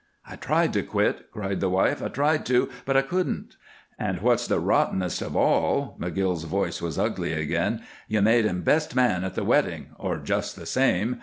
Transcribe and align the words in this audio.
"I 0.25 0.35
tried 0.35 0.73
to 0.73 0.81
quit," 0.81 1.29
cried 1.31 1.59
the 1.59 1.69
wife. 1.69 2.01
"I 2.01 2.07
tried 2.07 2.43
to, 2.47 2.69
but 2.85 2.97
I 2.97 3.03
couldn't." 3.03 3.55
"And 3.99 4.19
what's 4.21 4.47
the 4.47 4.59
rottenest 4.59 5.21
of 5.21 5.35
all" 5.35 5.95
McGill's 5.99 6.45
voice 6.45 6.81
was 6.81 6.97
ugly 6.97 7.33
again 7.33 7.83
"you 8.07 8.19
made 8.23 8.45
him 8.45 8.63
best 8.63 8.95
man 8.95 9.23
at 9.23 9.35
the 9.35 9.43
wedding, 9.43 9.89
or 9.99 10.17
just 10.17 10.55
the 10.55 10.65
same. 10.65 11.19